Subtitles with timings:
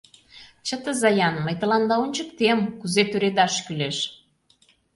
[0.67, 3.97] Чытыза-ян, мый тыланда ончыктем— кузе тӱредаш кӱлеш!..